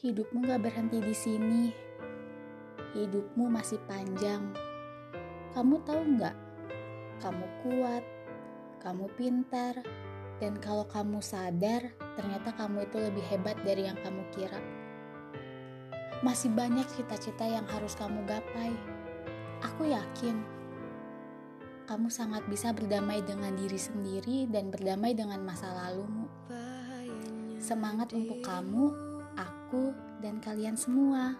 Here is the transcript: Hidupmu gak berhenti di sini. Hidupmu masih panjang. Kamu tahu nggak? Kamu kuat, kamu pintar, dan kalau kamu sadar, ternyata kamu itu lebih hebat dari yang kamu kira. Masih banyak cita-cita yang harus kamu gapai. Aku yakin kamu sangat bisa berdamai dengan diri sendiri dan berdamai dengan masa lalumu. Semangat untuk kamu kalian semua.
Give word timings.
Hidupmu 0.00 0.48
gak 0.48 0.64
berhenti 0.64 0.96
di 0.96 1.12
sini. 1.12 1.68
Hidupmu 2.96 3.52
masih 3.52 3.76
panjang. 3.84 4.48
Kamu 5.52 5.76
tahu 5.84 6.16
nggak? 6.16 6.36
Kamu 7.20 7.44
kuat, 7.60 8.00
kamu 8.80 9.12
pintar, 9.20 9.76
dan 10.40 10.56
kalau 10.56 10.88
kamu 10.88 11.20
sadar, 11.20 11.92
ternyata 12.16 12.48
kamu 12.56 12.88
itu 12.88 12.96
lebih 12.96 13.24
hebat 13.28 13.60
dari 13.60 13.92
yang 13.92 14.00
kamu 14.00 14.24
kira. 14.32 14.56
Masih 16.24 16.48
banyak 16.48 16.88
cita-cita 16.96 17.44
yang 17.44 17.68
harus 17.68 17.92
kamu 17.92 18.24
gapai. 18.24 18.72
Aku 19.60 19.84
yakin 19.84 20.40
kamu 21.84 22.08
sangat 22.08 22.40
bisa 22.48 22.72
berdamai 22.72 23.20
dengan 23.20 23.52
diri 23.52 23.76
sendiri 23.76 24.48
dan 24.48 24.72
berdamai 24.72 25.12
dengan 25.12 25.44
masa 25.44 25.68
lalumu. 25.76 26.24
Semangat 27.60 28.16
untuk 28.16 28.40
kamu 28.40 29.09
kalian 30.50 30.74
semua. 30.74 31.38